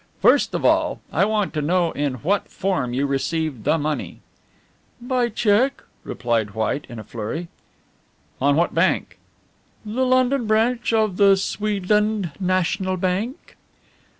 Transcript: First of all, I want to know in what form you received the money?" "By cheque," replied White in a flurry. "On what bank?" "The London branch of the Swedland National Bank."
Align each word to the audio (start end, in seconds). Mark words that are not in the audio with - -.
First 0.19 0.55
of 0.55 0.65
all, 0.65 0.99
I 1.13 1.25
want 1.25 1.53
to 1.53 1.61
know 1.61 1.91
in 1.91 2.15
what 2.23 2.47
form 2.49 2.91
you 2.91 3.05
received 3.05 3.65
the 3.65 3.77
money?" 3.77 4.21
"By 4.99 5.29
cheque," 5.29 5.83
replied 6.03 6.55
White 6.55 6.87
in 6.89 6.97
a 6.97 7.03
flurry. 7.03 7.49
"On 8.41 8.55
what 8.55 8.73
bank?" 8.73 9.19
"The 9.85 10.03
London 10.03 10.47
branch 10.47 10.91
of 10.91 11.17
the 11.17 11.37
Swedland 11.37 12.31
National 12.41 12.97
Bank." 12.97 13.57